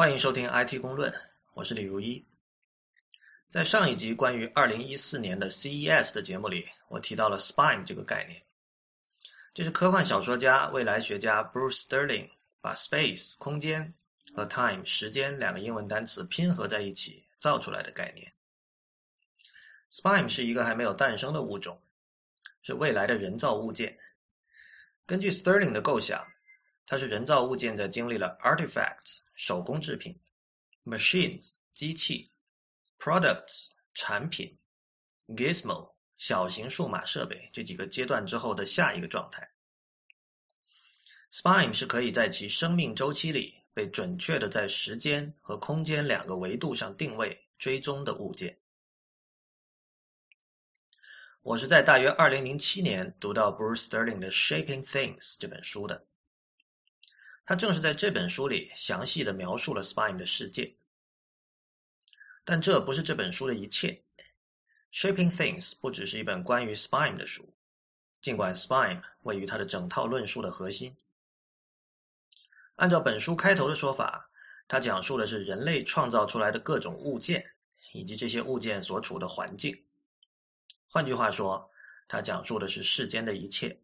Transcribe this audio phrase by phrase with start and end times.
[0.00, 1.12] 欢迎收听 IT 公论，
[1.52, 2.26] 我是李如一。
[3.50, 8.42] 在上一集关于二零一四年的 CES 的节目里，我提到了 SPIME 这个概念。
[9.52, 12.30] 这是科幻小说家、未来学家 Bruce Sterling
[12.62, 13.92] 把 space 空间
[14.34, 18.32] 和 time 时间两个英文单词拼合在一起造出来的概念。
[19.90, 21.78] SPIME 是一个还没有诞生的物种，
[22.62, 23.98] 是未来的人造物件。
[25.04, 26.26] 根据 Sterling 的构想。
[26.90, 30.18] 它是人造物件在经历了 artifacts 手工制品、
[30.82, 32.28] machines 机器、
[32.98, 34.58] products 产品、
[35.28, 39.48] gizmo 小型数码设备这几个阶段之后的下一个状态。
[41.30, 48.58] Spime 是可以在其生命周期里被准确的在时间和空间两个维度上定位追踪的物件。
[51.42, 56.09] 我是在大约2007年读到 Bruce Sterling 的《Shaping Things》这本书的。
[57.50, 60.72] 他正是在这本书里详细的描述了 SPINE 的世界，
[62.44, 64.00] 但这不是这本书的一切。
[64.92, 67.52] Shaping Things 不只是一本关于 SPINE 的书，
[68.20, 70.96] 尽管 SPINE 位于他的整套论述的核心。
[72.76, 74.30] 按照本书开头的说法，
[74.68, 77.44] 他讲述的是人类创造出来的各种物件，
[77.92, 79.76] 以及这些物件所处的环境。
[80.86, 81.68] 换句话说，
[82.06, 83.80] 他讲述的是世间的一切。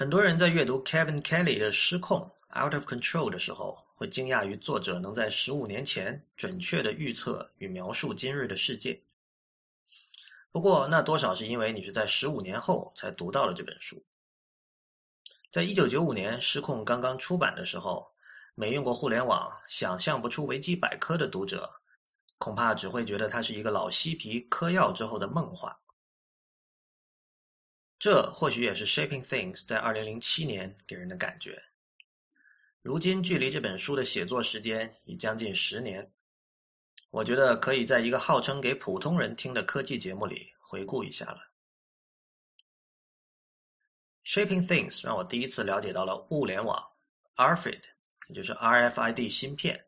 [0.00, 2.20] 很多人在阅读 Kevin Kelly 的《失控》
[2.64, 9.02] （Out of Control） 的时候，会惊讶于作者能在十五年前准确的预测与描述今日的世界。
[10.52, 14.00] 不过，那多少是因为你是在十五年后才读到了这本书。
[15.50, 18.06] 在一九九五年《失控》刚刚出版的时候，
[18.54, 21.68] 没用过互联网、想象不出维基百科的读者，
[22.38, 25.76] 恐怕只会觉得它是一个老嬉皮嗑药之后的梦话。
[27.98, 31.60] 这或许也是《Shaping Things》在二零零七年给人的感觉。
[32.80, 36.08] 如今距离这本书的写作时间已将近十年，
[37.10, 41.40] 我觉得可以在一个号称给普通人听的科技节目里回顾一下了。
[44.30, 46.80] 《Shaping Things》让我第一次了解到了物联网、
[47.34, 47.82] RFID，
[48.28, 49.86] 也就是 RFID 芯片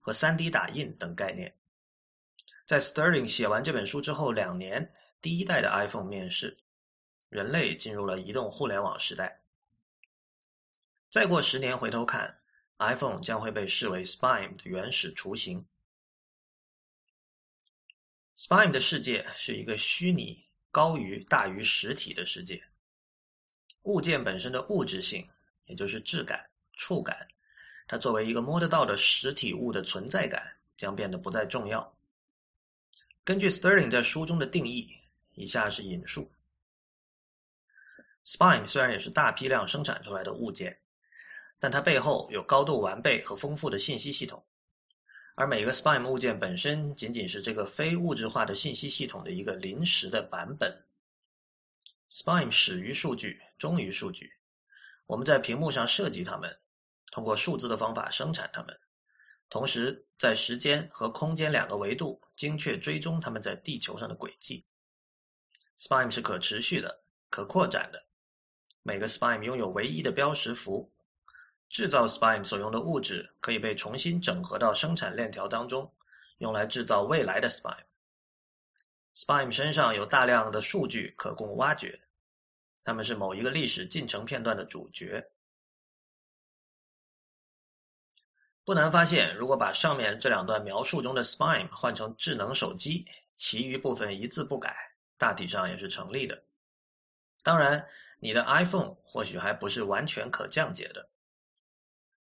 [0.00, 1.54] 和 3D 打印等概念。
[2.66, 6.56] 在 Sterling 写完这本书之后两年，第一代的 iPhone 面世。
[7.36, 9.42] 人类进入了移动互联网时代。
[11.10, 12.34] 再过十年回头看
[12.78, 15.62] ，iPhone 将会被视为 Spime 的原始雏形。
[18.38, 22.64] Spime 的世界是一个虚拟高于大于实体的世界。
[23.82, 25.28] 物件本身的物质性，
[25.66, 27.28] 也就是质感、触感，
[27.86, 31.94] 它作为一个摸得到的实体物的存在感，将变得不再重要。
[33.22, 34.90] 根据 Sterling 在书中的定义，
[35.34, 36.32] 以下是引述。
[38.26, 40.80] Spime 虽然也是大批量生产出来的物件，
[41.60, 44.44] 但它背后有高度完备和丰富的信息系统，
[45.36, 50.84] 而每个 Spime 物件本身仅仅是这个非物质化的信息系统的一个临时的版本。
[52.10, 54.32] Spime 始于数据，终于数据。
[55.06, 56.58] 我们在屏幕上设计它们，
[57.12, 58.76] 通过数字的方法生产它们，
[59.48, 64.66] 同时在时间和空间两个维度精确追踪它们在地球上的轨迹。
[65.78, 68.04] Spime 是可持续的、可扩展的。
[68.86, 70.88] 每个 SPIM 拥有唯一的标识符，
[71.68, 75.92] 制造 SPIM 所用的物质可以被重新整合到生产链条当中，
[76.38, 77.82] 用来制造未来的 SPIM。
[79.12, 82.00] SPIM 身上有大量的数据可供挖掘，
[82.84, 85.32] 它们是某一个历史进程片段的主角。
[88.64, 93.04] 不难发现，如果把上面这两段描述中的 SPIM 换成智能手机，
[93.36, 94.76] 其余部分一字不改，
[95.18, 96.40] 大体上也是成立的。
[97.46, 97.86] 当然。
[98.18, 101.06] 你的 iPhone 或许还不是完全可降解的，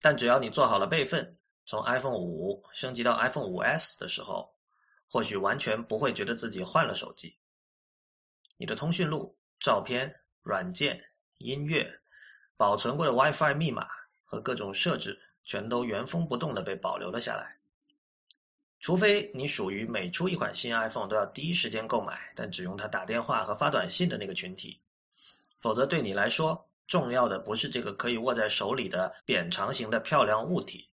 [0.00, 4.50] 但只要你做好了备份，从 iPhone 五升级到 iPhone 五 S 的时候，
[5.06, 7.36] 或许完全不会觉得自己换了手机。
[8.56, 10.98] 你的通讯录、照片、软件、
[11.36, 11.86] 音乐、
[12.56, 13.86] 保存过的 WiFi 密码
[14.24, 17.54] 和各种设置，全都原封不动的被保留了下来。
[18.80, 24.80] 除非你属于每出一款新 iPhone 都要第一时间购买，但只用它打电话和发短信的那个群体。
[25.62, 30.90] 否则，对你来说，重要的不是这个可以握在手里的扁长形的漂亮物体，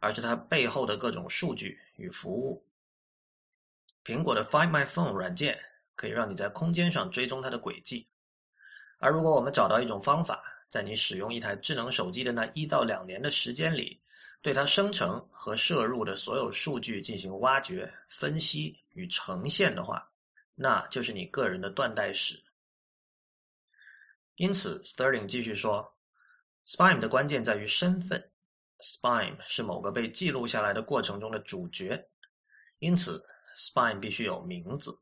[0.00, 2.66] 而是它背后的各种数据与服务。
[4.04, 5.58] 苹果的 Find My Phone 软件
[5.94, 8.08] 可以让你在空间上追踪它的轨迹，
[8.98, 14.00] 而如果我们找到一种方法，在你使用一台智能手机的那一到两年的时间里，
[14.42, 20.06] 对它生成和摄入的所有数据进行挖掘、分析与呈现的话，
[20.54, 22.42] 那就是你个人的断代史。
[24.38, 25.96] 因此，Sterling 继续说
[26.64, 28.30] ，Spime 的关键在于身份
[28.78, 32.08] ，，spime 是某个被记录下来的过程中的主角，
[32.78, 33.24] 因此
[33.56, 34.96] spime 必须有名字。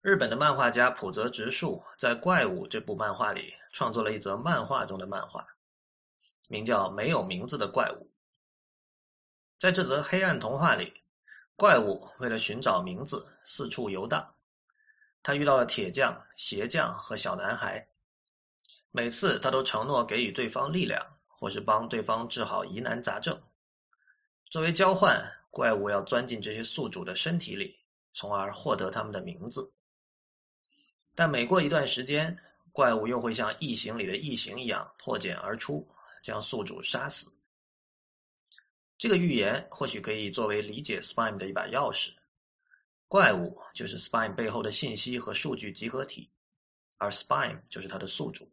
[0.00, 5.46] 日本的漫画家浦泽直树在《怪物》这部漫画里创作了一则漫画中的漫画，
[6.48, 8.04] 名叫《没有名字的怪物》。
[9.58, 11.02] 在这则黑暗童话里，
[11.54, 14.34] 怪物为了寻找名字四处游荡，
[15.28, 17.86] 他遇到了铁匠、鞋匠和小男孩。
[18.90, 23.38] 每次他都承诺给予对方力量，或是帮对方治好疑难杂症。
[24.50, 27.78] 作为交换，怪物要钻进这些宿主的身体里，
[28.14, 29.70] 从而获得他们的名字。
[31.14, 32.34] 但每过一段时间，
[32.72, 35.86] 怪物又会像异形里的异形一样破茧而出，
[36.22, 37.30] 将宿主杀死。
[38.96, 42.14] 这个预言或许可以作为理解 Spime 的一把钥匙。
[43.08, 46.30] 怪物就是 Spime 背后的信息和数据集合体，
[46.98, 48.52] 而 Spime 就是它的宿主。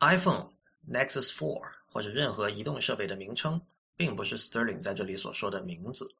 [0.00, 0.50] iPhone、
[0.88, 3.60] Nexus 4或者任何移动设备的名称，
[3.96, 6.16] 并不是 Sterling 在这里所说的名字，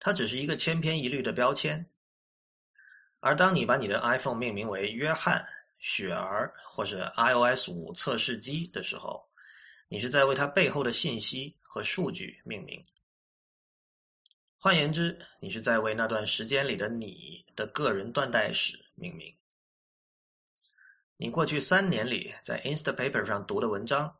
[0.00, 1.88] 它只是一个千篇一律的标签。
[3.20, 5.46] 而当你把你的 iPhone 命名为约翰、
[5.78, 9.24] 雪儿或者 iOS 五测试机的时候，
[9.86, 12.84] 你是在为它背后的信息和数据命名。
[14.58, 19.34] 换言之，你是在为那段时间里的你的个人断代史命名。
[21.16, 24.14] 你过去三年里在 Instapaper 上读的文章，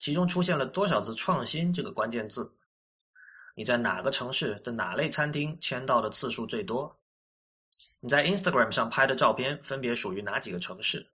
[0.00, 2.52] 其中出现了多少次“创新”这个关键字？
[3.54, 6.98] 你在哪个城市的哪类餐厅签到的次数最多？
[8.00, 11.08] 你在 Instagram 上拍的照片分别属于哪几个城市？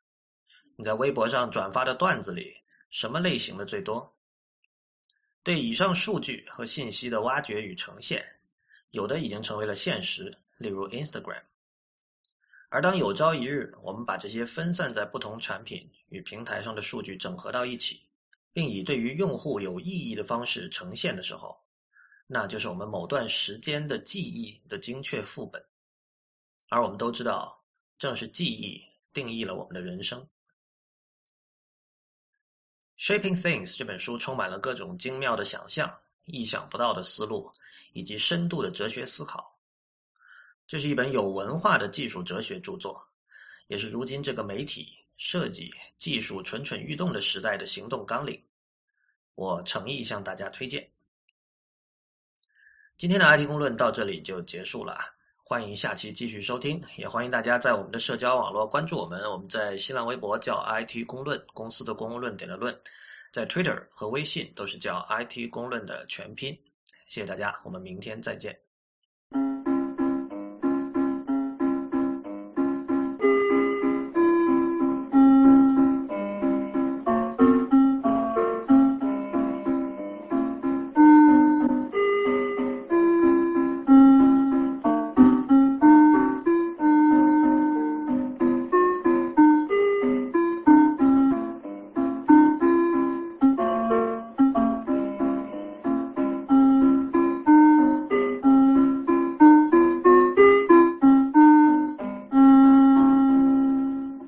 [0.75, 2.57] 你在微博上转发的段子里
[2.89, 4.12] 什么类型的最多？
[5.45, 8.25] 对以上数据和信息的挖掘与呈现，
[8.91, 11.43] 有的已经成为了现实，例如 Instagram。
[12.69, 18.03] 而当有朝一日，我们把这些分散在不同产品与平台上的数据整合到一起，
[18.53, 21.61] 并以对于用户有意义的方式呈现的时候，
[22.27, 25.63] 那就是我们某段时间的记忆的精确副本。
[26.69, 27.63] 而我们都知道，
[27.99, 28.81] 正是记忆
[29.13, 30.21] 定义了我们的人生。
[33.03, 35.93] 《Shaping Things》这本书充满了各种精妙的想象、
[36.27, 37.53] 意想不到的思路
[37.95, 39.59] 以及深度的哲学思考。
[40.69, 43.05] 这是一本有文化的技术哲学著作，
[43.67, 48.41] 也是如今这个媒体、设计、技术蠢蠢欲动的时代的行动纲领。
[49.35, 50.89] 我诚意向大家推荐。
[52.97, 54.97] 今天的 IT 公论到这里就结束了，
[55.53, 59.21] 欢迎下期继续收听，也欢迎大家在我们的社交网络关注我们。
[59.31, 62.75] 我们在新浪微博叫 IT 公论，公司的公论点的论，
[63.31, 66.59] 在 Twitter 和微信都是叫 IT 公论的全拼。
[67.07, 68.59] 谢谢大家，我们明天再见。